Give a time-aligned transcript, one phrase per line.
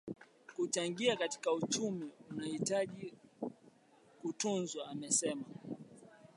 [0.55, 3.13] kuchangia katika uchumi wanahitaji
[4.21, 5.45] kutunzwa Amesema